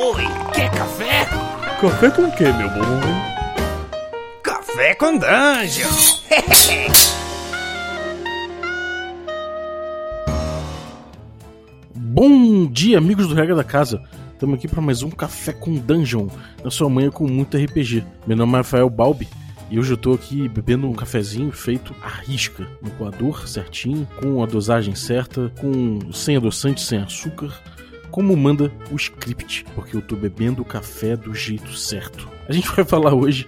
[0.00, 0.22] Oi,
[0.54, 1.24] quer café?
[1.80, 3.00] Café com o que, meu bom?
[4.44, 5.90] Café com Dungeon!
[11.96, 14.00] Bom dia, amigos do Regra da Casa.
[14.32, 16.28] Estamos aqui para mais um Café com Dungeon,
[16.62, 18.04] na sua manhã com muito RPG.
[18.24, 19.26] Meu nome é Rafael Balbi
[19.68, 24.44] e hoje eu estou aqui bebendo um cafezinho feito à risca, no coador certinho, com
[24.44, 27.52] a dosagem certa, com sem adoçante, sem açúcar,
[28.10, 32.28] como manda o script, porque eu estou bebendo café do jeito certo.
[32.48, 33.46] A gente vai falar hoje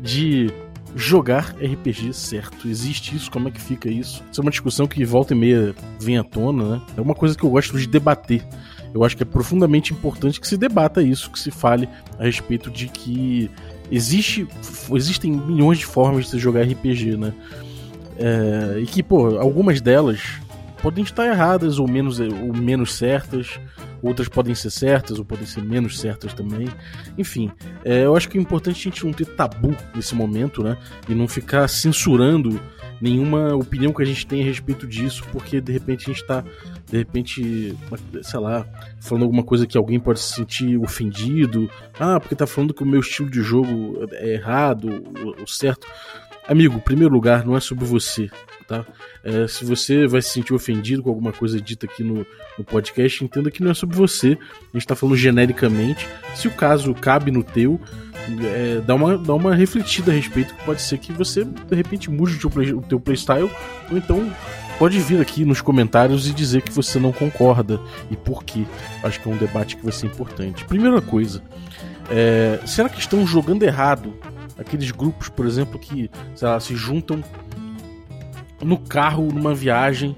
[0.00, 0.50] de
[0.94, 2.68] jogar RPG certo.
[2.68, 3.30] Existe isso?
[3.30, 4.22] Como é que fica isso?
[4.30, 6.82] Isso é uma discussão que volta e meia vem à tona, né?
[6.96, 8.44] É uma coisa que eu gosto de debater.
[8.92, 12.70] Eu acho que é profundamente importante que se debata isso, que se fale a respeito
[12.70, 13.48] de que
[13.90, 14.46] existe,
[14.92, 17.32] existem milhões de formas de se jogar RPG, né?
[18.18, 20.20] É, e que, pô, algumas delas
[20.82, 23.60] podem estar erradas ou menos, ou menos certas,
[24.02, 26.68] outras podem ser certas ou podem ser menos certas também.
[27.18, 27.50] Enfim,
[27.84, 30.76] é, eu acho que é importante a gente não ter tabu nesse momento, né?
[31.08, 32.60] E não ficar censurando
[33.00, 36.44] nenhuma opinião que a gente tem a respeito disso, porque de repente a gente está,
[36.90, 37.76] de repente,
[38.22, 38.66] sei lá,
[39.00, 41.70] falando alguma coisa que alguém pode se sentir ofendido.
[41.98, 44.88] Ah, porque tá falando que o meu estilo de jogo é errado,
[45.42, 45.86] o certo.
[46.46, 48.28] Amigo, em primeiro lugar, não é sobre você,
[48.70, 48.86] tá?
[49.24, 52.24] É, se você vai se sentir ofendido com alguma coisa dita aqui no,
[52.56, 54.38] no podcast, entenda que não é sobre você.
[54.72, 56.06] A gente tá falando genericamente.
[56.36, 57.80] Se o caso cabe no teu,
[58.44, 62.08] é, dá, uma, dá uma refletida a respeito, que pode ser que você, de repente,
[62.08, 63.50] mude o teu, play, o teu playstyle,
[63.90, 64.32] ou então
[64.78, 68.64] pode vir aqui nos comentários e dizer que você não concorda e por quê.
[69.02, 70.64] Acho que é um debate que vai ser importante.
[70.64, 71.42] Primeira coisa,
[72.08, 74.14] é, será que estão jogando errado
[74.60, 77.24] aqueles grupos, por exemplo, que lá, se juntam
[78.62, 80.16] no carro numa viagem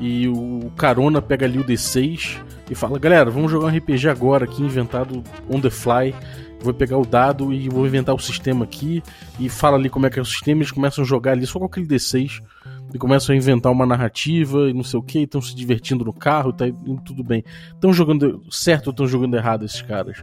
[0.00, 2.38] e o carona pega ali o D6
[2.70, 6.14] e fala: galera, vamos jogar um RPG agora aqui, inventado on the fly.
[6.60, 9.00] Vou pegar o dado e vou inventar o sistema aqui.
[9.38, 10.60] E fala ali como é que é o sistema.
[10.60, 12.42] Eles começam a jogar ali só com aquele D6
[12.92, 15.20] e começam a inventar uma narrativa e não sei o que.
[15.20, 17.44] Estão se divertindo no carro, tá indo tudo bem.
[17.72, 20.20] Estão jogando certo ou estão jogando errado esses caras?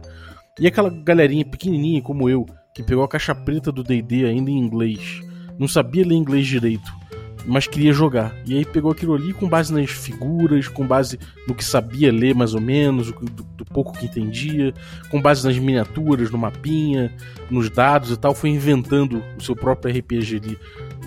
[0.60, 4.58] E aquela galerinha pequenininha como eu, que pegou a caixa preta do DD ainda em
[4.58, 5.22] inglês,
[5.58, 6.90] não sabia ler inglês direito,
[7.46, 8.34] mas queria jogar.
[8.44, 12.34] E aí pegou aquilo ali com base nas figuras, com base no que sabia ler
[12.34, 14.74] mais ou menos, do, do pouco que entendia,
[15.10, 17.12] com base nas miniaturas, no mapinha,
[17.50, 20.58] nos dados e tal, foi inventando o seu próprio RPG ali.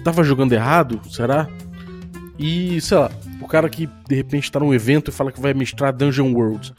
[0.03, 1.01] Tava jogando errado?
[1.09, 1.47] Será?
[2.37, 3.11] E, sei lá,
[3.41, 6.73] o cara que de repente está num evento e fala que vai mestrar Dungeon World.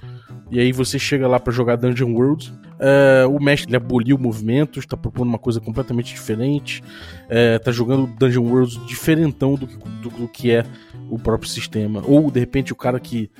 [0.50, 4.96] E aí você chega lá para jogar Dungeon World Uh, o mestre aboliu movimentos, está
[4.96, 6.82] propondo uma coisa completamente diferente,
[7.28, 10.64] está jogando Dungeon World diferentão do, do, do, que é
[11.10, 12.02] o próprio sistema.
[12.06, 13.30] Ou de repente o cara que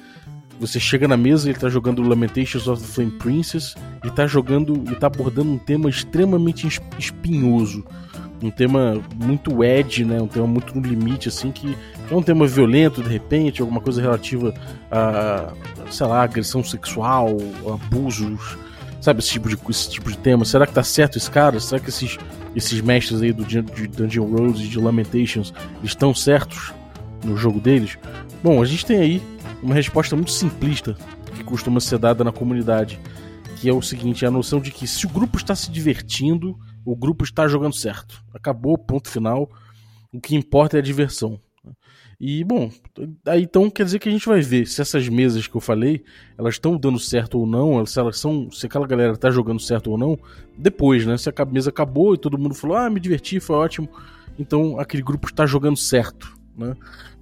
[0.61, 3.75] você chega na mesa ele está jogando Lamentations of the Flame Princess
[4.05, 6.69] e está jogando e tá abordando um tema extremamente
[6.99, 7.83] espinhoso.
[8.43, 10.21] Um tema muito edge, né?
[10.21, 11.77] Um tema muito no limite, assim, que
[12.11, 14.55] é um tema violento, de repente, alguma coisa relativa
[14.91, 15.53] a,
[15.91, 17.37] sei lá, agressão sexual,
[17.73, 18.57] abusos,
[19.01, 20.45] Sabe, esse tipo de, esse tipo de tema.
[20.45, 21.59] Será que tá certo esse cara?
[21.59, 22.19] Será que esses,
[22.55, 25.53] esses mestres aí do, de Dungeon Roads e de Lamentations
[25.83, 26.73] estão certos
[27.25, 27.99] no jogo deles?
[28.43, 29.23] Bom, a gente tem aí
[29.63, 30.97] uma resposta muito simplista
[31.35, 33.01] que costuma ser dada na comunidade,
[33.57, 36.59] que é o seguinte, é a noção de que se o grupo está se divertindo,
[36.85, 38.23] o grupo está jogando certo.
[38.35, 39.51] Acabou, ponto final.
[40.13, 41.41] O que importa é a diversão.
[42.21, 42.71] E, bom,
[43.25, 46.05] aí então quer dizer que a gente vai ver se essas mesas que eu falei,
[46.37, 49.91] elas estão dando certo ou não, se elas são, se aquela galera tá jogando certo
[49.91, 50.19] ou não,
[50.55, 51.17] depois, né?
[51.17, 53.89] Se a mesa acabou e todo mundo falou, ah, me diverti, foi ótimo,
[54.39, 56.77] então aquele grupo está jogando certo, né?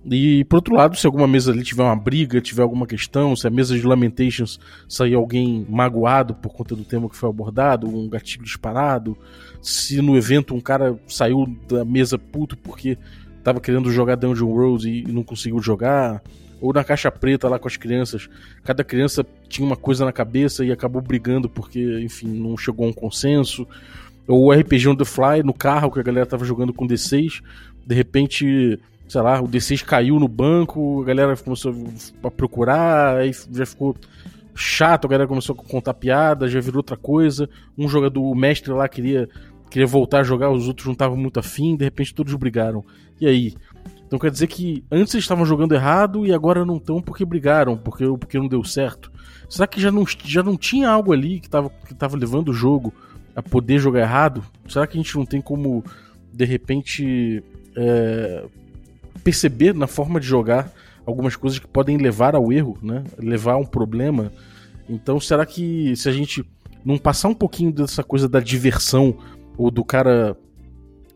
[0.05, 3.47] E por outro lado, se alguma mesa ali tiver uma briga, tiver alguma questão, se
[3.47, 4.59] a mesa de Lamentations
[4.89, 9.17] sair alguém magoado por conta do tema que foi abordado, um gatilho disparado,
[9.63, 12.99] se no evento um cara saiu da mesa puto porque
[13.43, 16.23] tava querendo jogar Dungeon World e, não conseguiu jogar,
[16.61, 18.29] ou na caixa preta lá com as crianças,
[18.65, 22.91] cada criança tinha uma coisa na cabeça e acabou brigando porque, enfim, não chegou a
[22.91, 23.67] um consenso.
[24.27, 27.41] Ou o RPG on the fly no carro que a galera tava jogando com D6,
[27.87, 31.75] de repente, sei lá, o D6 caiu no banco, a galera começou
[32.23, 33.97] a procurar, aí já ficou
[34.55, 37.49] chato, a galera começou a contar piada, já virou outra coisa.
[37.77, 39.29] Um jogador, o mestre lá queria
[39.71, 42.85] queria voltar a jogar, os outros não estavam muito afim, de repente todos brigaram.
[43.21, 43.55] E aí?
[44.07, 47.77] Então quer dizer que antes eles estavam jogando errado e agora não estão porque brigaram,
[47.77, 49.13] porque, porque não deu certo.
[49.49, 52.55] Será que já não, já não tinha algo ali que estava que tava levando o
[52.55, 52.93] jogo
[53.37, 54.43] a poder jogar errado?
[54.69, 55.85] Será que a gente não tem como,
[56.33, 57.43] de repente,
[57.77, 58.45] é,
[59.23, 60.73] perceber na forma de jogar
[61.05, 63.05] algumas coisas que podem levar ao erro, né?
[63.19, 64.33] levar a um problema?
[64.89, 66.45] Então, será que se a gente
[66.85, 69.17] não passar um pouquinho dessa coisa da diversão,
[69.59, 70.35] ou do cara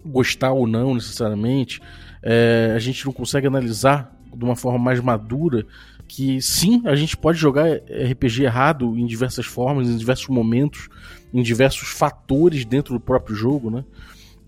[0.05, 1.81] gostar ou não necessariamente,
[2.23, 5.65] é, a gente não consegue analisar de uma forma mais madura
[6.09, 10.89] que sim, a gente pode jogar RPG errado em diversas formas, em diversos momentos,
[11.33, 13.85] em diversos fatores dentro do próprio jogo, né?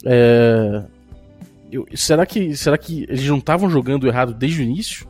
[0.04, 0.84] É...
[1.72, 5.08] Eu, será, que, será que eles não estavam jogando errado desde o início?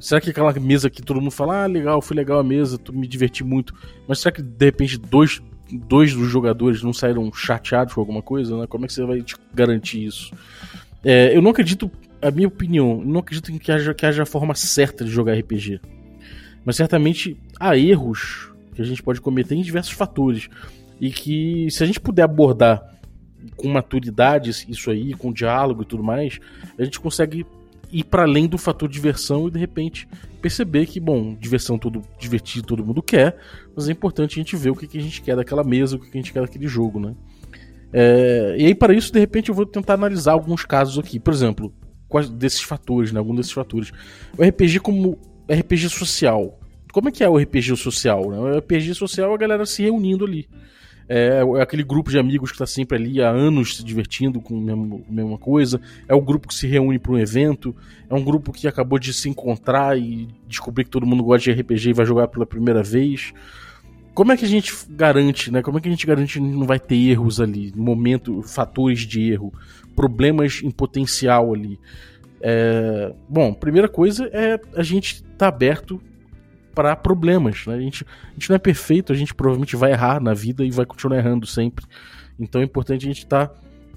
[0.00, 3.06] Será que aquela mesa que todo mundo fala, ah, legal, foi legal a mesa, me
[3.06, 3.74] diverti muito,
[4.08, 8.58] mas será que de repente dois, dois dos jogadores não saíram chateados com alguma coisa?
[8.58, 8.66] Né?
[8.66, 9.24] Como é que você vai
[9.54, 10.32] garantir isso?
[11.04, 11.90] É, eu não acredito,
[12.20, 15.34] a minha opinião, não acredito em que haja, que haja a forma certa de jogar
[15.34, 15.80] RPG.
[16.64, 20.48] Mas certamente há erros que a gente pode cometer em diversos fatores.
[21.00, 22.96] E que se a gente puder abordar
[23.56, 26.38] com maturidade isso aí, com diálogo e tudo mais,
[26.78, 27.46] a gente consegue
[27.92, 32.66] ir para além do fator diversão e de repente perceber que, bom, diversão todo divertido
[32.66, 33.36] todo mundo quer,
[33.74, 35.98] mas é importante a gente ver o que, que a gente quer daquela mesa, o
[35.98, 37.14] que, que a gente quer daquele jogo, né?
[37.92, 41.18] É, e aí, para isso, de repente, eu vou tentar analisar alguns casos aqui.
[41.18, 41.72] Por exemplo,
[42.08, 43.18] quais desses fatores, né?
[43.18, 43.92] Algum desses fatores.
[44.36, 45.18] O RPG como
[45.50, 46.58] RPG social.
[46.92, 48.30] Como é que é o RPG social?
[48.30, 48.38] Né?
[48.38, 50.48] O RPG social é a galera se reunindo ali.
[51.08, 54.56] É, é aquele grupo de amigos que está sempre ali há anos se divertindo com
[54.56, 55.80] a mesma, mesma coisa.
[56.08, 57.74] É o grupo que se reúne para um evento.
[58.10, 61.60] É um grupo que acabou de se encontrar e descobrir que todo mundo gosta de
[61.60, 63.32] RPG e vai jogar pela primeira vez.
[64.14, 65.62] Como é que a gente garante, né?
[65.62, 69.30] Como é que a gente garante que não vai ter erros ali, momento, fatores de
[69.30, 69.52] erro,
[69.94, 71.78] problemas em potencial ali?
[72.40, 73.12] É...
[73.28, 76.00] Bom, primeira coisa é a gente estar tá aberto
[76.76, 77.66] para problemas.
[77.66, 77.74] Né?
[77.74, 80.70] A, gente, a gente não é perfeito, a gente provavelmente vai errar na vida e
[80.70, 81.86] vai continuar errando sempre.
[82.38, 83.54] Então é importante a gente estar tá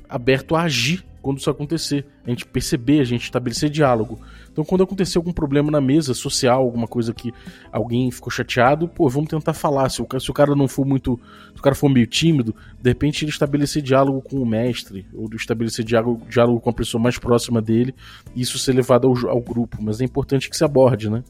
[0.08, 4.22] aberto a agir quando isso acontecer, a gente perceber, a gente estabelecer diálogo.
[4.50, 7.34] Então, quando acontecer algum problema na mesa social, alguma coisa que
[7.74, 9.90] alguém ficou chateado, pô, vamos tentar falar.
[9.90, 11.20] Se o, se o cara não for muito.
[11.54, 15.30] Se o cara for meio tímido, de repente ele estabelecer diálogo com o mestre, ou
[15.34, 17.94] estabelecer diálogo, diálogo com a pessoa mais próxima dele,
[18.34, 19.78] e isso ser levado ao, ao grupo.
[19.82, 21.22] Mas é importante que se aborde, né?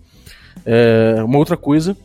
[0.65, 1.95] É, uma outra coisa,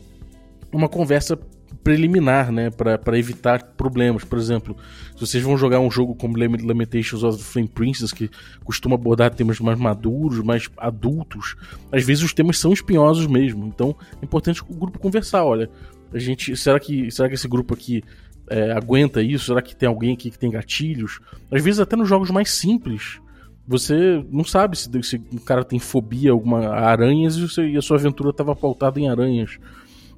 [0.71, 1.37] uma conversa
[1.85, 4.23] preliminar, né, para evitar problemas.
[4.23, 4.75] Por exemplo,
[5.13, 8.27] se vocês vão jogar um jogo como Lamentations of the Flame Princess, que
[8.63, 11.55] costuma abordar temas mais maduros, mais adultos,
[11.91, 13.67] às vezes os temas são espinhosos mesmo.
[13.67, 15.45] Então, é importante o grupo conversar.
[15.45, 15.69] Olha,
[16.11, 18.03] a gente, será que, será que esse grupo aqui
[18.49, 19.45] é, aguenta isso?
[19.45, 21.19] Será que tem alguém aqui que tem gatilhos?
[21.51, 23.19] Às vezes até nos jogos mais simples
[23.67, 27.81] você não sabe se, se o cara tem fobia alguma a aranhas e, e a
[27.81, 29.57] sua aventura estava pautada em aranhas.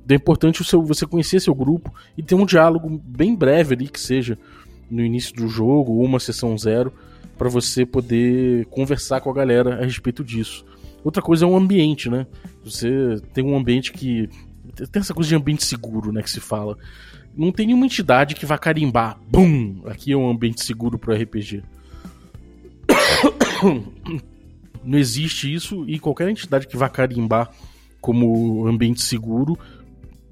[0.04, 3.76] Então é importante o seu, você conhecer seu grupo e ter um diálogo bem breve
[3.76, 4.38] ali, que seja
[4.90, 6.94] no início do jogo ou uma sessão zero,
[7.38, 10.66] para você poder conversar com a galera a respeito disso.
[11.04, 12.26] Outra coisa é o ambiente, né?
[12.64, 14.30] Você tem um ambiente que.
[14.92, 16.22] Tem essa coisa de ambiente seguro, né?
[16.22, 16.78] Que se fala.
[17.36, 19.20] Não tem nenhuma entidade que vá carimbar.
[19.30, 19.82] Bum!
[19.86, 21.64] Aqui é um ambiente seguro pro RPG.
[24.84, 27.50] Não existe isso e qualquer entidade que vá carimbar
[28.00, 29.58] como ambiente seguro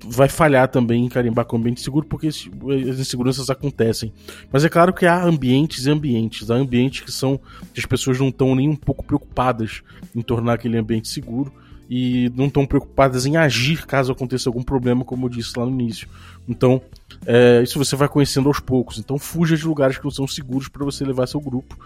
[0.07, 4.13] vai falhar também em carimbar como ambiente seguro porque as inseguranças acontecem.
[4.51, 6.49] Mas é claro que há ambientes e ambientes.
[6.51, 7.39] Há ambientes que são
[7.73, 9.81] que as pessoas não estão nem um pouco preocupadas
[10.15, 11.51] em tornar aquele ambiente seguro
[11.89, 15.71] e não estão preocupadas em agir caso aconteça algum problema, como eu disse lá no
[15.71, 16.07] início.
[16.47, 16.81] Então,
[17.25, 18.97] é, isso você vai conhecendo aos poucos.
[18.97, 21.77] Então, fuja de lugares que não são seguros para você levar seu grupo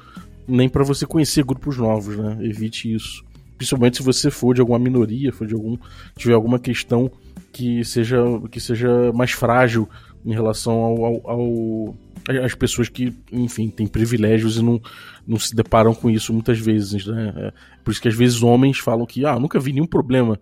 [0.50, 2.38] nem para você conhecer grupos novos, né?
[2.42, 3.24] Evite isso.
[3.58, 5.78] Principalmente se você for de alguma minoria, for de algum
[6.16, 7.12] tiver alguma questão
[7.52, 8.18] que seja
[8.50, 9.88] que seja mais frágil
[10.26, 11.96] em relação ao, ao, ao
[12.44, 14.80] as pessoas que, enfim, têm privilégios e não,
[15.26, 17.34] não se deparam com isso muitas vezes, né?
[17.36, 17.54] É
[17.84, 20.40] por isso que às vezes homens falam que, ah, nunca vi nenhum problema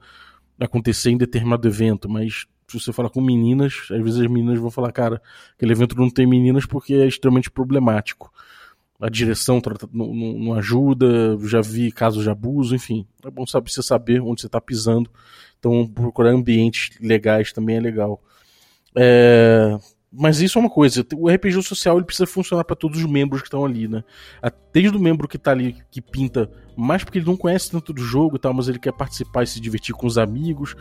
[0.60, 4.70] acontecer em determinado evento, mas se você falar com meninas, às vezes as meninas vão
[4.70, 5.22] falar, cara,
[5.56, 8.32] aquele evento não tem meninas porque é extremamente problemático
[9.00, 9.62] a direção
[9.94, 13.06] não, não, ajuda, já vi casos de abuso, enfim.
[13.24, 15.10] É bom saber, você saber onde você está pisando.
[15.60, 18.22] Então, procurar ambientes legais também é legal.
[18.96, 19.78] É,
[20.20, 23.42] mas isso é uma coisa, o RPG social ele precisa funcionar para todos os membros
[23.42, 24.04] que estão ali, né?
[24.74, 28.02] Desde o membro que está ali, que pinta, mais porque ele não conhece tanto do
[28.02, 30.76] jogo e tal, mas ele quer participar e se divertir com os amigos,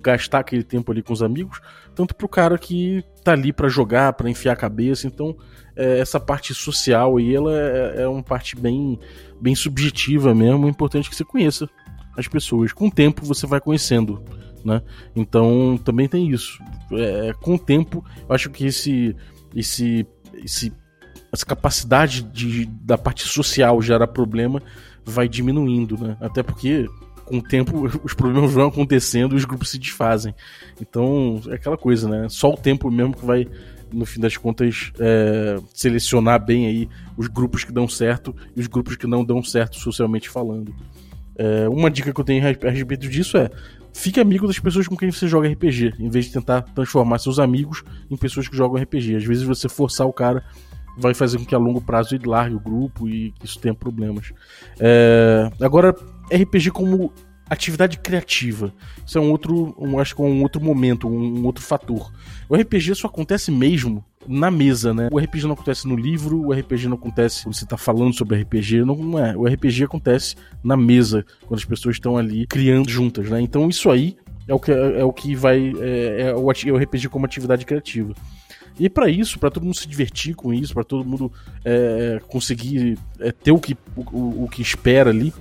[0.00, 1.60] gastar aquele tempo ali com os amigos,
[1.96, 5.36] tanto pro cara que tá ali para jogar, para enfiar a cabeça, então
[5.74, 9.00] é, essa parte social aí, ela é, é uma parte bem,
[9.40, 11.68] bem subjetiva mesmo, é importante que você conheça
[12.16, 12.72] as pessoas.
[12.72, 14.22] Com o tempo você vai conhecendo
[14.64, 14.82] né?
[15.14, 16.62] Então também tem isso.
[16.92, 19.16] É, com o tempo, eu acho que esse,
[19.54, 20.06] esse,
[20.44, 20.72] esse,
[21.32, 24.62] essa capacidade de, da parte social gerar problema
[25.04, 26.16] vai diminuindo, né?
[26.20, 26.86] Até porque
[27.30, 30.34] com o tempo os problemas vão acontecendo e os grupos se desfazem.
[30.80, 32.28] Então, é aquela coisa, né?
[32.28, 33.46] Só o tempo mesmo que vai,
[33.92, 38.66] no fim das contas, é, selecionar bem aí os grupos que dão certo e os
[38.66, 40.74] grupos que não dão certo socialmente falando.
[41.40, 43.48] É, uma dica que eu tenho a respeito disso é
[43.94, 47.38] fique amigo das pessoas com quem você joga RPG, em vez de tentar transformar seus
[47.38, 49.16] amigos em pessoas que jogam RPG.
[49.16, 50.44] Às vezes você forçar o cara
[50.98, 54.34] vai fazer com que a longo prazo ele largue o grupo e isso tenha problemas.
[54.78, 55.96] É, agora,
[56.30, 57.10] RPG como
[57.48, 58.74] atividade criativa.
[59.06, 62.12] Isso é um outro, um, acho que é um outro momento, um, um, outro fator.
[62.50, 65.08] O RPG só acontece mesmo na mesa, né?
[65.10, 68.40] O RPG não acontece no livro, o RPG não acontece quando você está falando sobre
[68.42, 69.36] RPG, não, não, é.
[69.36, 73.40] O RPG acontece na mesa, quando as pessoas estão ali criando juntas, né?
[73.40, 75.72] Então isso aí é o que, é, é o que vai.
[75.80, 78.14] É, é, o, é o RPG como atividade criativa.
[78.78, 81.32] E para isso, para todo mundo se divertir com isso, para todo mundo
[81.64, 85.34] é, conseguir é, ter o que, o, o que espera ali,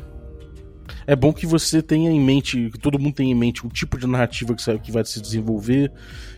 [1.07, 3.97] é bom que você tenha em mente, que todo mundo tenha em mente o tipo
[3.97, 5.91] de narrativa que vai se desenvolver,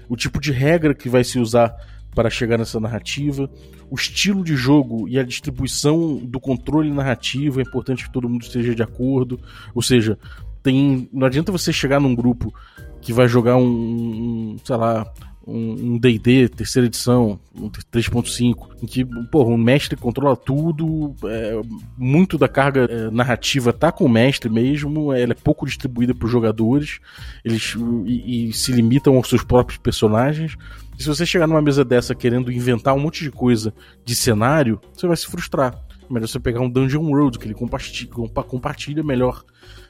[0.08, 1.76] o tipo de regra que vai se usar
[2.14, 3.50] para chegar nessa narrativa,
[3.90, 8.44] o estilo de jogo e a distribuição do controle narrativo é importante que todo mundo
[8.44, 9.40] esteja de acordo.
[9.74, 10.18] Ou seja,
[10.62, 12.54] tem, não adianta você chegar num grupo
[13.02, 15.12] que vai jogar um, um sei lá,
[15.46, 21.60] um D&D, terceira edição, um 3.5, em que, porra, o mestre controla tudo, é,
[21.98, 26.26] muito da carga é, narrativa tá com o mestre mesmo, ela é pouco distribuída para
[26.26, 27.00] os jogadores,
[27.44, 27.76] eles
[28.06, 30.56] e, e, se limitam aos seus próprios personagens.
[31.02, 33.74] E se você chegar numa mesa dessa querendo inventar um monte de coisa
[34.06, 35.84] de cenário, você vai se frustrar.
[36.08, 38.08] É melhor você pegar um Dungeon World, que ele compartilha,
[38.48, 39.44] compartilha melhor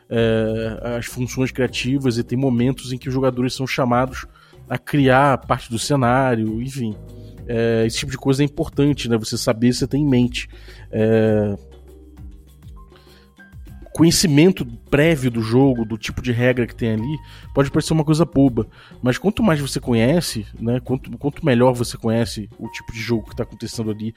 [0.09, 4.25] é, as funções criativas e tem momentos em que os jogadores são chamados
[4.69, 6.95] a criar parte do cenário, enfim.
[7.45, 9.17] É, esse tipo de coisa é importante, né?
[9.17, 10.47] Você saber, você tem em mente.
[10.89, 11.57] É...
[13.93, 17.17] Conhecimento prévio do jogo, do tipo de regra que tem ali,
[17.53, 18.67] pode parecer uma coisa boba,
[19.01, 20.79] mas quanto mais você conhece, né?
[20.79, 24.13] Quanto, quanto melhor você conhece o tipo de jogo que está acontecendo ali,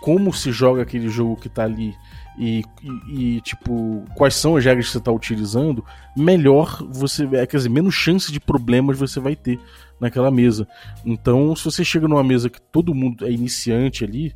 [0.00, 1.94] como se joga aquele jogo que está ali
[2.38, 5.84] e, e, e, tipo, quais são as regras que você está utilizando,
[6.16, 7.24] melhor você.
[7.36, 9.60] É, quer dizer, menos chance de problemas você vai ter
[10.00, 10.66] naquela mesa.
[11.04, 14.34] Então, se você chega numa mesa que todo mundo é iniciante ali,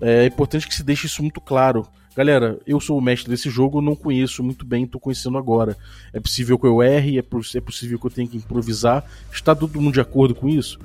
[0.00, 1.86] é importante que se deixe isso muito claro.
[2.16, 5.76] Galera, eu sou o mestre desse jogo, não conheço muito bem, estou conhecendo agora.
[6.12, 9.04] É possível que eu erre, é, é possível que eu tenha que improvisar.
[9.32, 10.78] Está todo mundo de acordo com isso?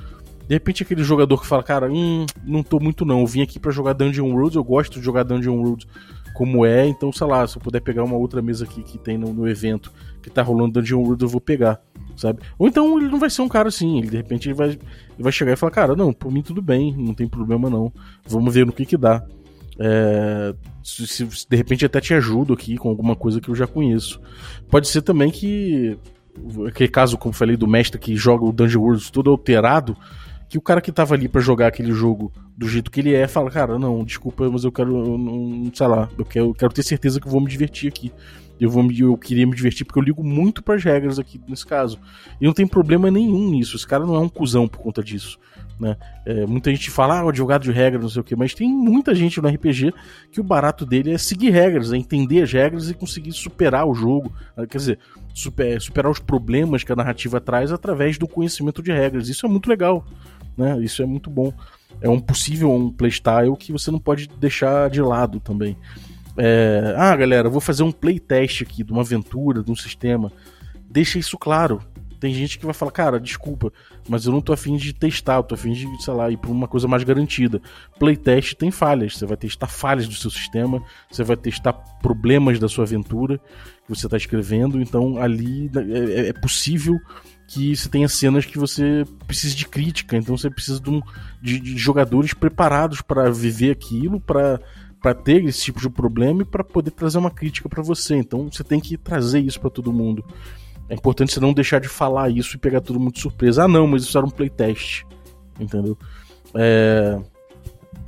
[0.47, 3.59] De repente aquele jogador que fala, cara, hum, não tô muito não, eu vim aqui
[3.59, 5.85] para jogar Dungeon Worlds, eu gosto de jogar Dungeon Worlds
[6.33, 9.15] como é, então, sei lá, se eu puder pegar uma outra mesa aqui que tem
[9.15, 9.91] no, no evento
[10.23, 11.79] que tá rolando Dungeon World, eu vou pegar,
[12.17, 12.41] sabe?
[12.57, 14.79] Ou então ele não vai ser um cara assim, ele de repente ele vai, ele
[15.19, 17.93] vai chegar e falar, cara, não, por mim tudo bem, não tem problema não,
[18.25, 19.23] vamos ver no que que dá.
[19.79, 23.65] É, se, se, de repente até te ajudo aqui com alguma coisa que eu já
[23.65, 24.19] conheço.
[24.69, 25.97] Pode ser também que
[26.67, 29.95] aquele caso, como falei, do mestre que joga o Dungeon World todo alterado,
[30.49, 33.27] que o cara que tava ali para jogar aquele jogo do jeito que ele é,
[33.27, 36.83] fala, cara, não, desculpa, mas eu quero, eu não, sei lá, eu quero, quero ter
[36.83, 38.11] certeza que eu vou me divertir aqui.
[38.59, 41.39] Eu, vou me, eu queria me divertir porque eu ligo muito para as regras aqui
[41.47, 41.97] nesse caso.
[42.41, 43.77] E não tem problema nenhum nisso.
[43.77, 45.39] Esse cara não é um cuzão por conta disso.
[45.79, 45.95] Né?
[46.25, 49.15] É, muita gente fala, ah, advogado de regras, não sei o que, mas tem muita
[49.15, 49.93] gente no RPG
[50.31, 53.93] que o barato dele é seguir regras, é entender as regras e conseguir superar o
[53.93, 54.33] jogo.
[54.69, 54.99] Quer dizer,
[55.33, 59.29] super, superar os problemas que a narrativa traz através do conhecimento de regras.
[59.29, 60.05] Isso é muito legal
[60.59, 60.77] né?
[60.81, 61.53] Isso é muito bom.
[62.01, 65.77] É um possível um playstyle que você não pode deixar de lado também.
[66.37, 70.31] É, ah, galera, vou fazer um playtest aqui de uma aventura, de um sistema.
[70.89, 71.81] Deixa isso claro.
[72.19, 73.71] Tem gente que vai falar, cara, desculpa,
[74.07, 76.51] mas eu não tô afim de testar, eu tô afim de, sei lá, ir pra
[76.51, 77.61] uma coisa mais garantida.
[77.97, 82.67] Playtest tem falhas, você vai testar falhas do seu sistema, você vai testar problemas da
[82.67, 86.99] sua aventura que você está escrevendo, então ali é, é possível
[87.47, 91.01] que você tenha cenas que você precisa de crítica, então você precisa de, um,
[91.41, 94.59] de, de jogadores preparados para viver aquilo, para
[95.01, 98.15] para ter esse tipo de problema e para poder trazer uma crítica para você.
[98.15, 100.23] Então você tem que trazer isso para todo mundo.
[100.89, 103.63] É importante você não deixar de falar isso e pegar todo mundo de surpresa.
[103.63, 105.03] Ah, não, mas isso era um playtest.
[105.59, 105.97] Entendeu?
[106.55, 107.19] É...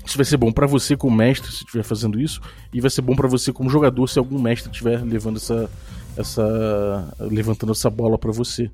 [0.03, 2.41] Isso vai ser bom para você como mestre se estiver fazendo isso,
[2.73, 5.69] e vai ser bom para você como jogador se algum mestre estiver levando essa,
[6.17, 8.71] essa, levantando essa bola para você.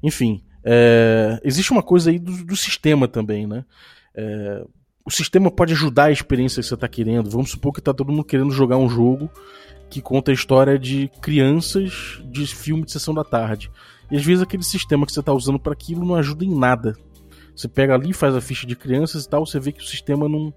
[0.00, 3.64] Enfim, é, existe uma coisa aí do, do sistema também, né?
[4.14, 4.64] É,
[5.04, 7.28] o sistema pode ajudar a experiência que você está querendo.
[7.28, 9.28] Vamos supor que está todo mundo querendo jogar um jogo
[9.90, 13.70] que conta a história de crianças de filme de sessão da tarde.
[14.10, 16.96] E às vezes aquele sistema que você está usando para aquilo não ajuda em nada.
[17.54, 20.28] Você pega ali, faz a ficha de crianças e tal, você vê que o sistema
[20.28, 20.52] não,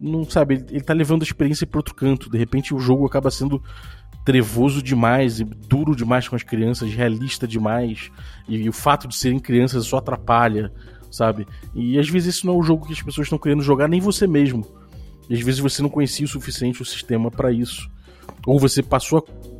[0.00, 2.28] não sabe, ele, está levando a experiência para outro canto.
[2.28, 3.62] De repente o jogo acaba sendo
[4.24, 8.10] trevoso demais e duro demais com as crianças, realista demais,
[8.48, 10.72] e, e o fato de serem crianças só atrapalha,
[11.10, 11.46] sabe?
[11.74, 14.00] E às vezes isso não é o jogo que as pessoas estão querendo jogar, nem
[14.00, 14.64] você mesmo.
[15.28, 17.88] E às vezes você não conhecia o suficiente o sistema para isso.
[18.46, 19.52] Ou você passou a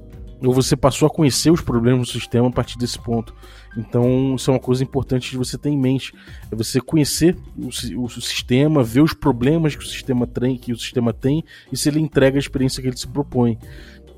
[0.47, 3.35] ou você passou a conhecer os problemas do sistema a partir desse ponto.
[3.77, 6.12] Então, isso é uma coisa importante de você ter em mente.
[6.51, 7.69] É você conhecer o,
[8.03, 11.89] o, sistema, ver os problemas que o sistema tem, que o sistema tem e se
[11.89, 13.57] ele entrega a experiência que ele se propõe.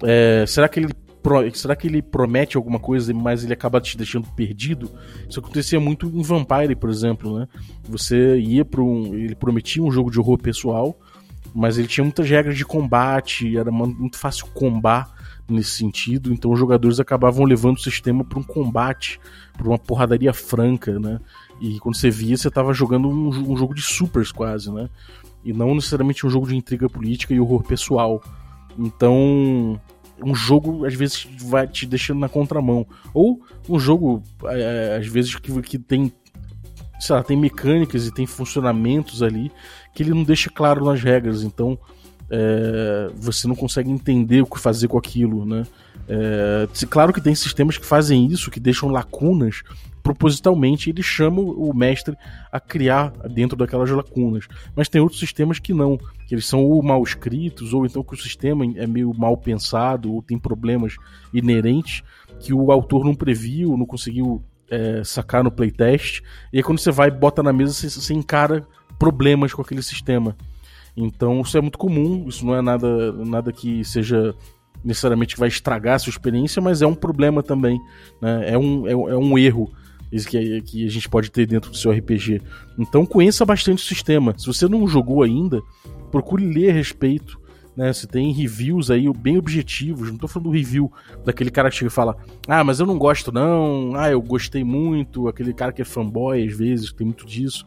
[0.03, 0.89] É, será que ele
[1.55, 4.91] será que ele promete alguma coisa, mas ele acaba te deixando perdido?
[5.27, 7.49] Isso acontecia muito em Vampire, por exemplo, né?
[7.89, 10.99] Você ia para um, ele prometia um jogo de horror pessoal,
[11.55, 15.15] mas ele tinha muitas regras de combate, era muito fácil combar
[15.49, 19.21] nesse sentido, então os jogadores acabavam levando o sistema para um combate,
[19.53, 21.21] para uma porradaria franca, né?
[21.61, 24.89] E quando você via, você estava jogando um, um, jogo de supers quase, né?
[25.45, 28.23] E não necessariamente um jogo de intriga política e horror pessoal.
[28.79, 29.81] Então,
[30.23, 32.87] um jogo às vezes vai te deixando na contramão.
[33.13, 36.13] Ou um jogo, é, às vezes, que, que tem.
[37.05, 39.53] Sei lá, tem mecânicas e tem funcionamentos ali
[39.93, 41.43] que ele não deixa claro nas regras.
[41.43, 41.79] Então
[42.31, 45.65] é, você não consegue entender o que fazer com aquilo, né?
[46.09, 49.63] É, claro que tem sistemas que fazem isso, que deixam lacunas
[50.03, 52.17] propositalmente, ele chama o mestre
[52.51, 54.47] a criar dentro daquelas lacunas.
[54.75, 58.15] Mas tem outros sistemas que não, que eles são ou mal escritos, ou então que
[58.15, 60.97] o sistema é meio mal pensado, ou tem problemas
[61.33, 62.03] inerentes
[62.41, 66.23] que o autor não previu, não conseguiu é, sacar no playtest.
[66.53, 68.67] E aí quando você vai e bota na mesa, você, você encara
[68.99, 70.37] problemas com aquele sistema.
[70.97, 74.35] Então isso é muito comum, isso não é nada, nada que seja
[74.85, 77.81] necessariamente que vai estragar a sua experiência, mas é um problema também.
[78.21, 78.51] Né?
[78.51, 79.73] É, um, é, é um erro
[80.11, 82.41] que, que a gente pode ter dentro do seu RPG.
[82.79, 84.35] Então conheça bastante o sistema.
[84.37, 85.61] Se você não jogou ainda,
[86.11, 87.41] procure ler a respeito.
[87.77, 90.09] Né, você tem reviews aí bem objetivos.
[90.11, 90.93] Não tô falando do review
[91.25, 92.17] daquele cara que chega e fala:
[92.47, 93.95] Ah, mas eu não gosto, não.
[93.97, 95.27] Ah, eu gostei muito.
[95.27, 97.67] Aquele cara que é fanboy, às vezes, tem muito disso.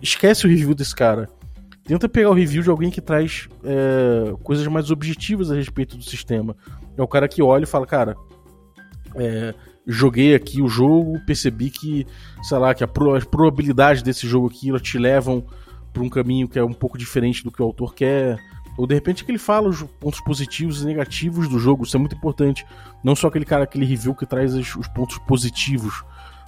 [0.00, 1.28] Esquece o review desse cara.
[1.84, 6.02] Tenta pegar o review de alguém que traz é, coisas mais objetivas a respeito do
[6.02, 6.56] sistema.
[6.96, 8.16] É o cara que olha e fala: Cara,
[9.16, 9.54] é,
[9.86, 12.06] joguei aqui o jogo, percebi que,
[12.42, 15.44] sei lá, que a pro, as probabilidades desse jogo aqui te levam
[15.92, 18.38] para um caminho que é um pouco diferente do que o autor quer.
[18.76, 22.00] Ou de repente que ele fala os pontos positivos e negativos do jogo, isso é
[22.00, 22.66] muito importante.
[23.02, 26.04] Não só aquele cara, aquele review que traz os, os pontos positivos.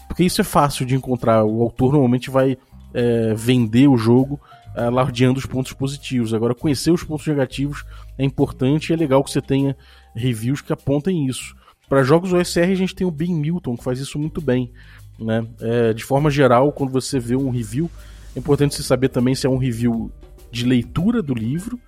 [0.06, 1.44] Porque isso é fácil de encontrar.
[1.44, 2.56] O autor normalmente vai
[2.92, 4.40] é, vender o jogo
[4.74, 6.32] alardeando os pontos positivos.
[6.32, 7.84] Agora, conhecer os pontos negativos
[8.16, 9.76] é importante e é legal que você tenha
[10.14, 11.56] reviews que apontem isso.
[11.88, 14.70] Para jogos OSR, a gente tem o Ben Milton, que faz isso muito bem.
[15.18, 15.46] Né?
[15.60, 17.90] É, de forma geral, quando você vê um review,
[18.36, 20.12] é importante você saber também se é um review
[20.50, 21.78] de leitura do livro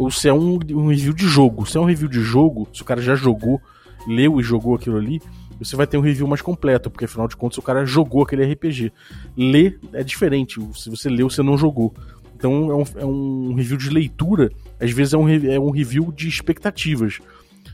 [0.00, 1.66] ou se é um, um review de jogo.
[1.66, 3.60] Se é um review de jogo, se o cara já jogou,
[4.06, 5.20] leu e jogou aquilo ali,
[5.58, 8.50] você vai ter um review mais completo, porque afinal de contas o cara jogou aquele
[8.50, 8.90] RPG.
[9.36, 11.92] Ler é diferente, se você leu, você não jogou.
[12.34, 16.10] Então é um, é um review de leitura, às vezes é um, é um review
[16.10, 17.18] de expectativas.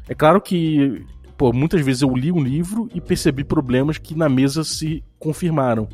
[0.08, 1.06] É claro que
[1.38, 5.88] pô, muitas vezes eu li um livro e percebi problemas que na mesa se confirmaram.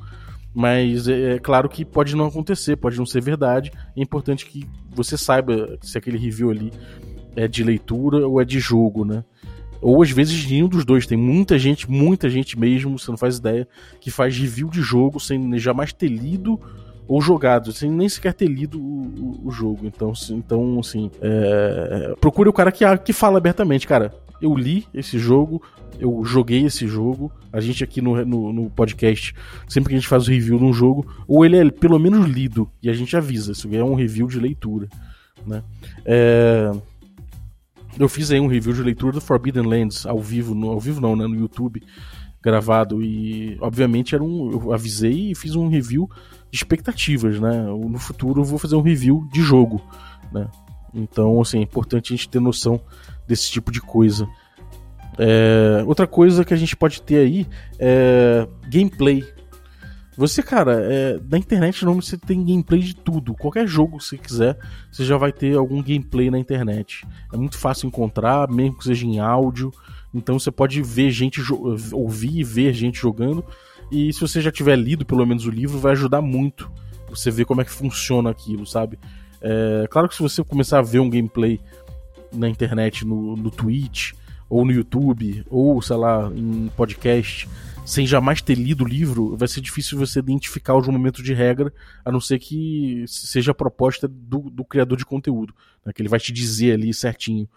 [0.55, 3.73] Mas é, é, claro que pode não acontecer, pode não ser verdade.
[3.97, 6.73] É importante que você saiba se aquele review ali
[7.35, 9.25] é de leitura ou é de jogo, né?
[9.81, 11.07] Ou às vezes nenhum dos dois.
[11.07, 13.67] Tem muita gente, muita gente mesmo, você não faz ideia,
[14.01, 16.61] que faz review de jogo sem jamais ter lido
[17.09, 19.87] ou jogado, sem nem sequer ter lido o, o, jogo.
[19.87, 22.15] Então, então assim, é...
[22.21, 25.63] procure o cara que, que fala abertamente, cara eu li esse jogo,
[25.99, 27.33] eu joguei esse jogo.
[27.53, 29.35] A gente aqui no, no, no, podcast,
[29.69, 32.29] sempre que a gente faz o review de um jogo, ou ele é pelo menos
[32.29, 34.89] lido, e a gente avisa, isso é um review de leitura.
[35.47, 35.63] Né?
[36.05, 36.71] É...
[37.99, 41.01] Eu fiz aí um review de leitura do Forbidden Lands ao vivo, no, ao vivo
[41.01, 41.83] não, né, no YouTube,
[42.43, 46.11] gravado, e obviamente era um, eu avisei e fiz um review
[46.51, 47.63] de expectativas, né?
[47.63, 49.81] No futuro eu vou fazer um review de jogo,
[50.33, 50.49] né?
[50.95, 52.81] Então, assim, é importante a gente ter noção
[53.27, 54.29] desse tipo de coisa.
[55.19, 57.47] É, outra coisa que a gente pode ter aí
[57.79, 59.25] é gameplay.
[60.17, 63.35] Você, cara, é, na internet não você tem gameplay de tudo.
[63.35, 64.59] Qualquer jogo que você quiser,
[64.91, 67.07] você já vai ter algum gameplay na internet.
[67.33, 69.71] É muito fácil encontrar, mesmo que seja em áudio.
[70.13, 71.41] Então você pode ver gente
[71.93, 73.45] ouvir e ver gente jogando.
[73.91, 76.71] E se você já tiver lido pelo menos o livro, vai ajudar muito
[77.09, 78.99] você ver como é que funciona aquilo, sabe?
[79.43, 81.61] É, claro que se você começar a ver um gameplay
[82.33, 84.13] na internet, no, no Twitch,
[84.49, 87.49] ou no YouTube, ou sei lá, em podcast,
[87.85, 91.73] sem jamais ter lido o livro, vai ser difícil você identificar os momentos de regra,
[92.05, 96.09] a não ser que seja a proposta do, do criador de conteúdo, né, que ele
[96.09, 97.49] vai te dizer ali certinho.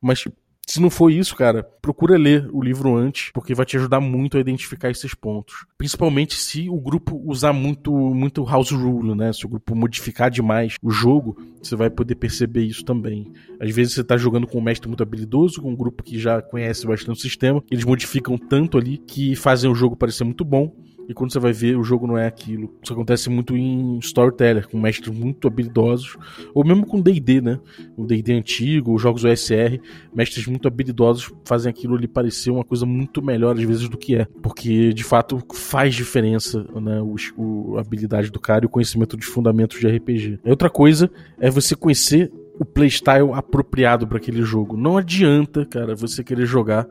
[0.00, 0.24] Mas
[0.66, 4.36] Se não for isso, cara, procura ler o livro antes, porque vai te ajudar muito
[4.36, 5.66] a identificar esses pontos.
[5.76, 9.32] Principalmente se o grupo usar muito, muito house rule, né?
[9.32, 13.30] Se o grupo modificar demais o jogo, você vai poder perceber isso também.
[13.60, 16.40] Às vezes você tá jogando com um mestre muito habilidoso, com um grupo que já
[16.40, 20.74] conhece bastante o sistema, eles modificam tanto ali que fazem o jogo parecer muito bom
[21.08, 22.72] e quando você vai ver, o jogo não é aquilo.
[22.82, 26.16] Isso acontece muito em Storyteller, com mestres muito habilidosos,
[26.54, 27.60] ou mesmo com D&D, né?
[27.96, 29.80] O D&D antigo, os jogos OSR,
[30.14, 34.16] mestres muito habilidosos fazem aquilo ali parecer uma coisa muito melhor às vezes do que
[34.16, 37.00] é, porque de fato faz diferença, né?
[37.00, 40.40] O, o a habilidade do cara e o conhecimento dos fundamentos de RPG.
[40.44, 44.76] Outra coisa é você conhecer o playstyle apropriado para aquele jogo.
[44.76, 46.86] Não adianta, cara, você querer jogar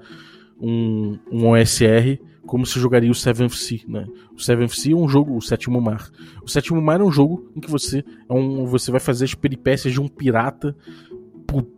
[0.59, 4.05] um, um OSR como se jogaria o Seventh Sea, né?
[4.35, 6.09] O Seventh Sea é um jogo, o Sétimo Mar.
[6.43, 9.33] O Sétimo Mar é um jogo em que você é um, você vai fazer as
[9.33, 10.75] peripécias de um pirata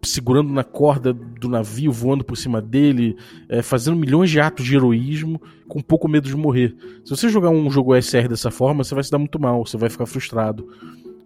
[0.04, 3.17] segurando na corda do navio, voando por cima dele,
[3.49, 6.75] é, fazendo milhões de atos de heroísmo, com pouco medo de morrer.
[7.04, 9.78] Se você jogar um jogo SR dessa forma, você vai se dar muito mal, você
[9.78, 10.67] vai ficar frustrado.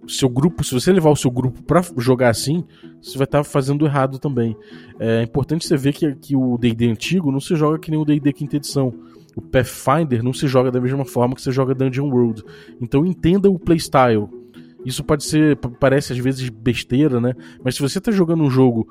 [0.07, 2.63] Seu grupo, se você levar o seu grupo para jogar assim,
[2.99, 4.55] você vai estar tá fazendo errado também.
[4.99, 8.05] É importante você ver que, que o D&D antigo não se joga que nem o
[8.05, 8.91] D&D quinta edição
[9.39, 12.43] o Pathfinder não se joga da mesma forma que você joga Dungeon World.
[12.79, 14.27] Então entenda o playstyle.
[14.85, 17.33] Isso pode ser, parece às vezes besteira, né?
[17.63, 18.87] Mas se você está jogando um jogo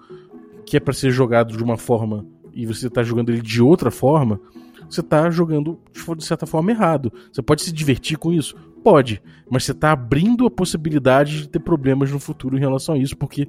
[0.67, 3.91] que é para ser jogado de uma forma e você está jogando ele de outra
[3.91, 4.41] forma,
[4.89, 5.79] você está jogando
[6.17, 7.13] de certa forma errado.
[7.31, 8.57] Você pode se divertir com isso?
[8.91, 9.21] Pode,
[9.51, 13.15] mas você está abrindo a possibilidade de ter problemas no futuro em relação a isso,
[13.19, 13.47] porque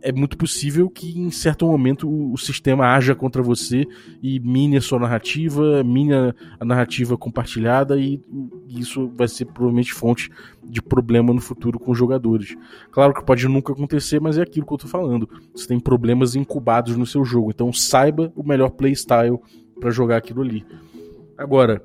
[0.00, 3.86] é muito possível que em certo momento o, sistema haja contra você
[4.22, 6.14] e mine a sua narrativa, mine
[6.58, 8.22] a narrativa compartilhada e,
[8.66, 10.30] e isso vai ser provavelmente fonte
[10.64, 12.56] de problema no futuro com os jogadores.
[12.90, 15.28] Claro que pode nunca acontecer, mas é aquilo que eu estou falando.
[15.54, 19.38] Você tem problemas incubados no seu jogo, então saiba o melhor playstyle
[19.78, 20.64] para jogar aquilo ali.
[21.36, 21.82] Agora,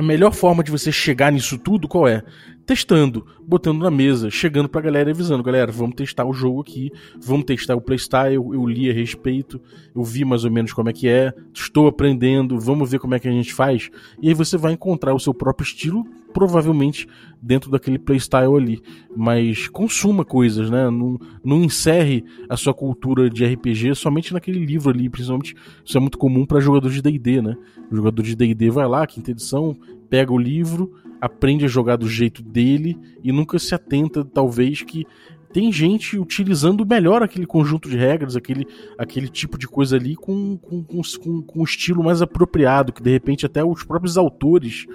[0.00, 2.22] a melhor forma de você chegar nisso tudo qual é?
[2.70, 6.92] Testando, botando na mesa, chegando pra galera e avisando, galera, vamos testar o jogo aqui,
[7.20, 9.60] vamos testar o playstyle, eu, eu li a respeito,
[9.92, 13.18] eu vi mais ou menos como é que é, estou aprendendo, vamos ver como é
[13.18, 13.90] que a gente faz.
[14.22, 17.08] E aí você vai encontrar o seu próprio estilo, provavelmente
[17.42, 18.80] dentro daquele playstyle ali.
[19.16, 20.88] Mas consuma coisas, né?
[20.90, 26.00] Não, não encerre a sua cultura de RPG somente naquele livro ali, principalmente isso é
[26.00, 27.56] muito comum para jogador de D&D, né?
[27.90, 29.76] O jogador de D&D vai lá, quinta edição,
[30.08, 35.06] pega o livro, aprende a jogar do jeito dele e nunca se atenta, talvez, que
[35.52, 40.56] tem gente utilizando melhor aquele conjunto de regras, aquele, aquele tipo de coisa ali com,
[40.56, 41.02] com, com,
[41.42, 44.86] com um estilo mais apropriado, que de repente até os próprios autores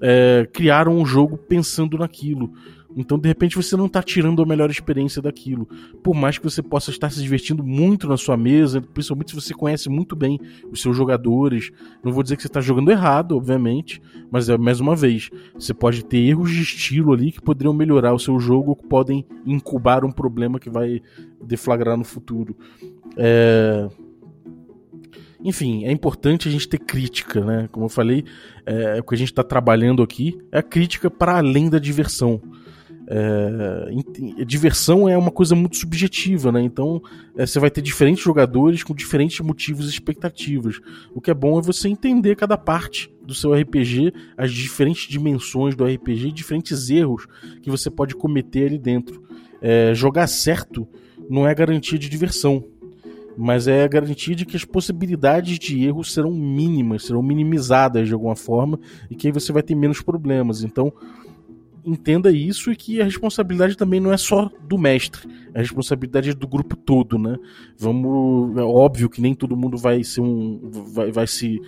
[0.00, 2.52] é, criaram um jogo pensando naquilo.
[2.96, 5.66] Então, de repente, você não está tirando a melhor experiência daquilo.
[6.02, 9.54] Por mais que você possa estar se divertindo muito na sua mesa, principalmente se você
[9.54, 11.70] conhece muito bem os seus jogadores.
[12.02, 15.72] Não vou dizer que você está jogando errado, obviamente, mas é mais uma vez, você
[15.72, 19.24] pode ter erros de estilo ali que poderiam melhorar o seu jogo ou que podem
[19.46, 21.00] incubar um problema que vai
[21.42, 22.56] deflagrar no futuro.
[23.16, 23.88] É
[25.42, 27.68] enfim, é importante a gente ter crítica, né?
[27.72, 28.24] Como eu falei,
[28.66, 32.40] é, o que a gente está trabalhando aqui é a crítica para além da diversão.
[33.12, 36.62] É, diversão é uma coisa muito subjetiva, né?
[36.62, 37.02] Então
[37.36, 40.80] é, você vai ter diferentes jogadores com diferentes motivos e expectativas.
[41.12, 45.74] O que é bom é você entender cada parte do seu RPG, as diferentes dimensões
[45.74, 47.26] do RPG, diferentes erros
[47.60, 49.24] que você pode cometer ali dentro.
[49.60, 50.86] É, jogar certo
[51.28, 52.64] não é garantia de diversão
[53.36, 58.36] mas é garantia de que as possibilidades de erro serão mínimas, serão minimizadas de alguma
[58.36, 58.78] forma
[59.10, 60.62] e que aí você vai ter menos problemas.
[60.62, 60.92] Então,
[61.84, 66.34] entenda isso e que a responsabilidade também não é só do mestre, a responsabilidade é
[66.34, 67.36] do grupo todo, né?
[67.78, 71.60] Vamos, é óbvio que nem todo mundo vai ser um vai, vai se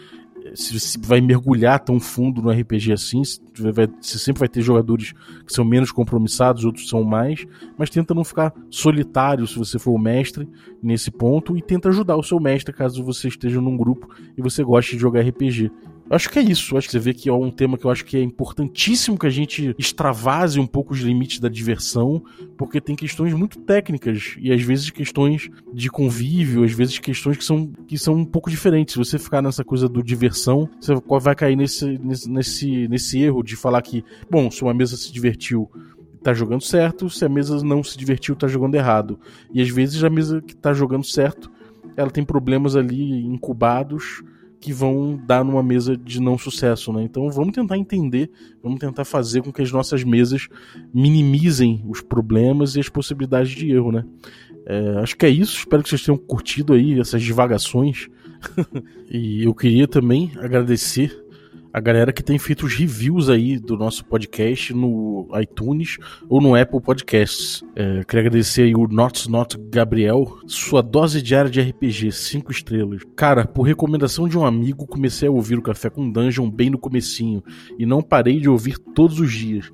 [0.54, 5.12] se você vai mergulhar tão fundo no RPG assim, você sempre vai ter jogadores
[5.46, 7.46] que são menos compromissados, outros são mais,
[7.76, 10.48] mas tenta não ficar solitário se você for o mestre
[10.82, 14.64] nesse ponto e tenta ajudar o seu mestre caso você esteja num grupo e você
[14.64, 15.70] goste de jogar RPG.
[16.10, 16.76] Acho que é isso.
[16.76, 19.26] Acho que você vê que é um tema que eu acho que é importantíssimo que
[19.26, 22.22] a gente extravase um pouco os limites da diversão,
[22.56, 27.44] porque tem questões muito técnicas e às vezes questões de convívio, às vezes questões que
[27.44, 28.92] são, que são um pouco diferentes.
[28.92, 33.56] Se você ficar nessa coisa do diversão, você vai cair nesse, nesse, nesse, erro de
[33.56, 35.70] falar que, bom, se uma mesa se divertiu
[36.22, 39.18] tá jogando certo, se a mesa não se divertiu, tá jogando errado.
[39.52, 41.50] E às vezes a mesa que tá jogando certo,
[41.96, 44.22] ela tem problemas ali incubados
[44.62, 47.02] que vão dar numa mesa de não sucesso, né?
[47.02, 48.30] Então vamos tentar entender,
[48.62, 50.46] vamos tentar fazer com que as nossas mesas
[50.94, 54.04] minimizem os problemas e as possibilidades de erro, né?
[54.64, 55.58] É, acho que é isso.
[55.58, 58.08] Espero que vocês tenham curtido aí essas divagações.
[59.10, 61.24] e eu queria também agradecer
[61.72, 65.96] a galera que tem feito os reviews aí do nosso podcast no iTunes
[66.28, 67.64] ou no Apple Podcasts.
[67.74, 73.02] É, queria agradecer aí o Not Not Gabriel, sua dose diária de RPG, 5 estrelas.
[73.16, 76.78] Cara, por recomendação de um amigo, comecei a ouvir o Café com Dungeon bem no
[76.78, 77.42] comecinho
[77.78, 79.70] e não parei de ouvir todos os dias.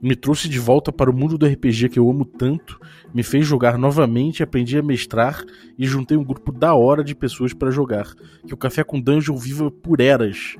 [0.00, 2.78] Me trouxe de volta para o mundo do RPG que eu amo tanto,
[3.12, 5.42] me fez jogar novamente, aprendi a mestrar
[5.78, 8.12] e juntei um grupo da hora de pessoas para jogar.
[8.46, 10.56] Que o Café com Dungeon viva por eras.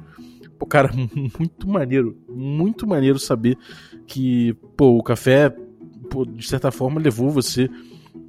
[0.59, 0.91] Pô, cara,
[1.39, 2.17] muito maneiro.
[2.29, 3.57] Muito maneiro saber
[4.07, 5.55] que, pô, o café,
[6.11, 7.69] pô, de certa forma, levou você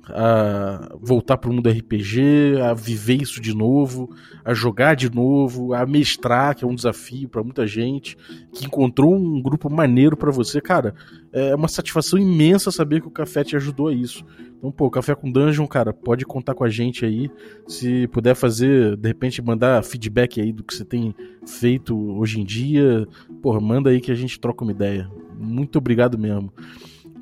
[0.08, 4.10] a voltar para o mundo RPG, a viver isso de novo,
[4.44, 8.16] a jogar de novo, a mestrar, que é um desafio para muita gente,
[8.54, 10.94] que encontrou um grupo maneiro para você, cara.
[11.34, 14.24] É uma satisfação imensa saber que o café te ajudou a isso.
[14.58, 17.30] Então, pô, Café com Dungeon, cara, pode contar com a gente aí.
[17.68, 21.14] Se puder fazer, de repente, mandar feedback aí do que você tem
[21.46, 23.08] feito hoje em dia,
[23.42, 25.08] pô, manda aí que a gente troca uma ideia.
[25.38, 26.52] Muito obrigado mesmo.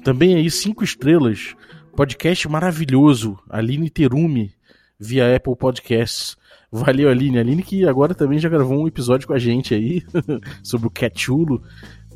[0.04, 1.56] Também aí, cinco estrelas
[1.96, 4.52] Podcast maravilhoso, Aline Terumi,
[5.00, 6.36] via Apple Podcasts.
[6.72, 7.38] Valeu, Aline.
[7.38, 10.02] Aline que agora também já gravou um episódio com a gente aí
[10.64, 11.62] sobre o Catulo.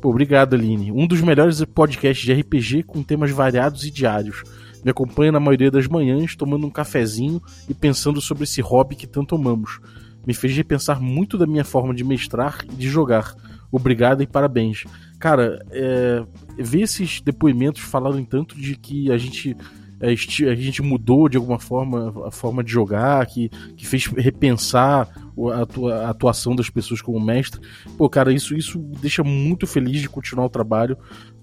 [0.00, 0.90] Pô, obrigado, Aline.
[0.90, 4.42] Um dos melhores podcasts de RPG com temas variados e diários.
[4.84, 9.06] Me acompanha na maioria das manhãs, tomando um cafezinho e pensando sobre esse hobby que
[9.06, 9.78] tanto amamos.
[10.26, 13.32] Me fez repensar muito da minha forma de mestrar e de jogar.
[13.70, 14.84] Obrigado e parabéns.
[15.18, 16.24] Cara, é,
[16.56, 19.56] ver esses depoimentos falarem tanto de que a gente
[20.00, 25.08] é, a gente mudou de alguma forma a forma de jogar, que, que fez repensar
[25.52, 27.60] a, atuação das pessoas como mestre.
[27.96, 30.96] Pô, cara, isso, isso deixa muito feliz de continuar o trabalho,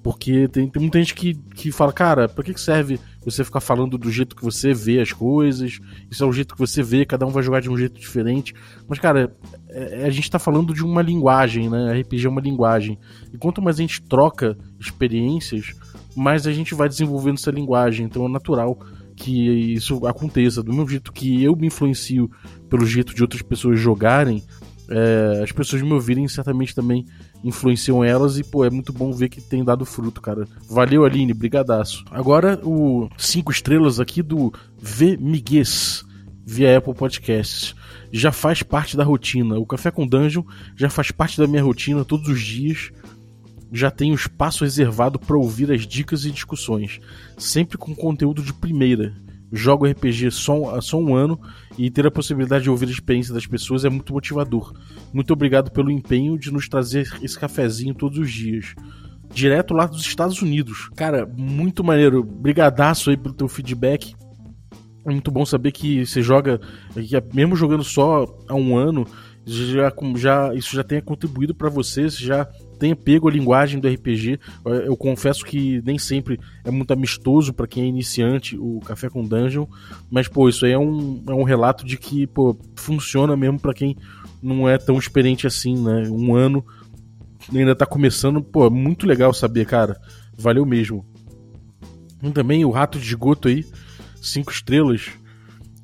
[0.05, 3.97] porque tem, tem muita gente que, que fala, cara, pra que serve você ficar falando
[3.97, 5.79] do jeito que você vê as coisas?
[6.11, 8.53] Isso é o jeito que você vê, cada um vai jogar de um jeito diferente.
[8.87, 9.35] Mas, cara,
[9.67, 12.01] é, é a gente tá falando de uma linguagem, né?
[12.01, 12.99] RPG é uma linguagem.
[13.33, 15.73] E quanto mais a gente troca experiências,
[16.15, 18.05] mais a gente vai desenvolvendo essa linguagem.
[18.05, 18.77] Então é natural
[19.15, 20.61] que isso aconteça.
[20.61, 22.29] Do mesmo jeito que eu me influencio
[22.69, 24.43] pelo jeito de outras pessoas jogarem,
[24.87, 27.07] é, as pessoas me ouvirem certamente também
[27.45, 30.47] influenciam elas e, pô, é muito bom ver que tem dado fruto, cara.
[30.67, 32.03] Valeu, Aline, brigadaço.
[32.10, 36.03] Agora, o cinco estrelas aqui do V Migues,
[36.43, 37.75] via Apple Podcasts.
[38.12, 39.60] Já faz parte da rotina.
[39.60, 40.43] O Café com Dungeon
[40.75, 42.91] já faz parte da minha rotina todos os dias.
[43.71, 46.99] Já tenho espaço reservado para ouvir as dicas e discussões,
[47.38, 49.13] sempre com conteúdo de primeira
[49.51, 51.39] jogo RPG só, só um ano
[51.77, 54.73] e ter a possibilidade de ouvir a experiência das pessoas é muito motivador.
[55.13, 58.73] Muito obrigado pelo empenho de nos trazer esse cafezinho todos os dias.
[59.34, 60.89] Direto lá dos Estados Unidos.
[60.95, 62.23] Cara, muito maneiro.
[62.23, 64.15] Brigadaço aí pelo teu feedback.
[65.05, 66.60] É muito bom saber que você joga,
[66.93, 69.05] que mesmo jogando só há um ano,
[69.45, 74.39] já, já, isso já tenha contribuído para você já tenha pego a linguagem do RPG.
[74.85, 79.23] Eu confesso que nem sempre é muito amistoso para quem é iniciante o Café com
[79.23, 79.65] Dungeon,
[80.09, 83.73] mas pô, isso aí é um, é um relato de que pô, funciona mesmo para
[83.73, 83.95] quem
[84.41, 86.07] não é tão experiente assim, né?
[86.09, 86.63] Um ano
[87.53, 89.99] ainda tá começando, pô, muito legal saber, cara.
[90.38, 91.05] Valeu mesmo.
[92.21, 93.65] E também o Rato de Esgoto aí,
[94.21, 95.11] cinco estrelas.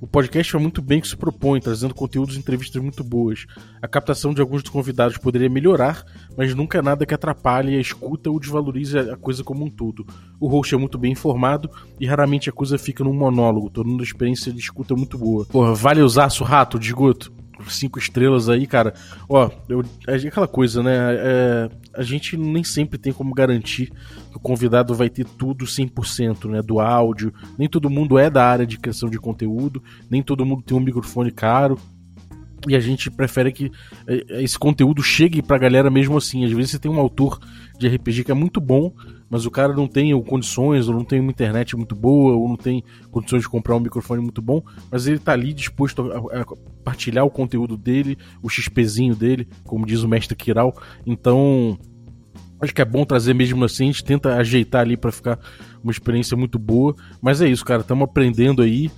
[0.02, 3.46] O podcast faz muito bem que se propõe, trazendo conteúdos e entrevistas muito boas.
[3.80, 6.04] A captação de alguns dos convidados poderia melhorar,
[6.36, 10.04] mas nunca é nada que atrapalhe a escuta ou desvalorize a coisa como um todo.
[10.40, 14.04] O host é muito bem informado e raramente a coisa fica num monólogo, tornando a
[14.04, 15.46] experiência de escuta muito boa.
[15.46, 17.32] Porra, vale usar rato de esgoto?
[17.70, 18.94] Cinco estrelas aí, cara.
[19.28, 21.16] Ó, eu, é aquela coisa, né?
[21.16, 23.92] É, a gente nem sempre tem como garantir
[24.32, 26.62] que o convidado vai ter tudo 100%, né?
[26.62, 27.34] Do áudio.
[27.58, 30.82] Nem todo mundo é da área de criação de conteúdo, nem todo mundo tem um
[30.82, 31.78] microfone caro.
[32.68, 33.72] E a gente prefere que
[34.08, 36.46] é, esse conteúdo chegue pra galera mesmo assim.
[36.46, 37.40] Às vezes você tem um autor
[37.78, 38.94] de RPG que é muito bom,
[39.30, 42.58] mas o cara não tem condições, ou não tem uma internet muito boa, ou não
[42.58, 46.46] tem condições de comprar um microfone muito bom, mas ele tá ali disposto a, a
[46.84, 50.76] partilhar o conteúdo dele, o XPzinho dele, como diz o mestre Kiral.
[51.06, 51.80] Então,
[52.62, 55.40] acho que é bom trazer mesmo assim, a gente tenta ajeitar ali para ficar
[55.84, 56.96] uma experiência muito boa.
[57.22, 58.92] Mas é isso, cara, estamos aprendendo aí.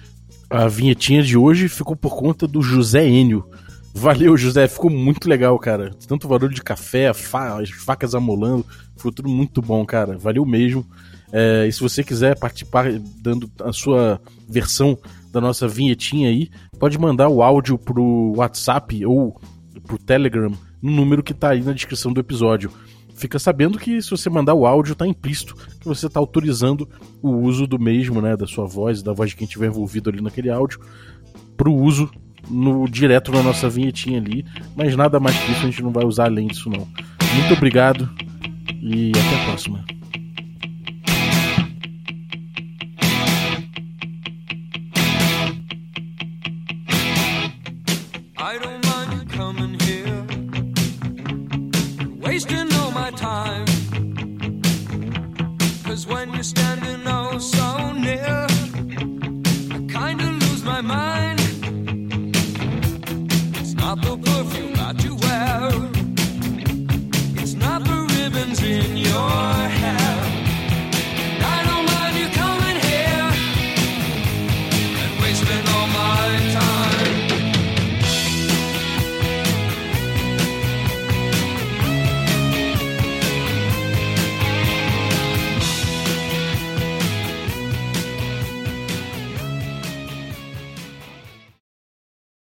[0.53, 3.43] A vinhetinha de hoje ficou por conta do José Enio.
[3.91, 4.67] Valeu, José.
[4.67, 5.89] Ficou muito legal, cara.
[6.07, 8.63] Tanto barulho de café, fa as facas amolando.
[8.95, 10.15] Ficou tudo muito bom, cara.
[10.15, 10.85] Valeu mesmo.
[11.31, 12.85] É, e se você quiser participar
[13.19, 14.95] dando a sua versão
[15.31, 19.41] da nossa vinhetinha aí, pode mandar o áudio pro WhatsApp ou
[19.87, 22.71] pro Telegram no número que tá aí na descrição do episódio.
[23.15, 26.87] Fica sabendo que se você mandar o áudio, tá implícito que você tá autorizando
[27.21, 28.35] o uso do mesmo, né?
[28.35, 30.79] Da sua voz, da voz de quem tiver envolvido ali naquele áudio,
[31.55, 32.09] pro uso
[32.49, 34.45] no direto na nossa vinhetinha ali.
[34.75, 36.87] Mas nada mais que isso, a gente não vai usar além disso, não.
[37.35, 38.09] Muito obrigado
[38.81, 39.85] e até a próxima.